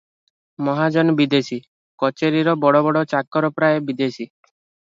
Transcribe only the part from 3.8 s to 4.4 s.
ବିଦେଶୀ।